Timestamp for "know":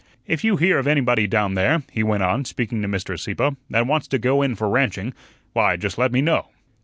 6.23-6.47